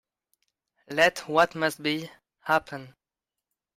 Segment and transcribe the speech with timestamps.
[0.89, 2.09] Let what must be,
[2.45, 2.95] happen.